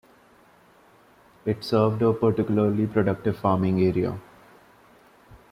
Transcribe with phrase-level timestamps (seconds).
[1.45, 4.19] It served a particularly productive farming area.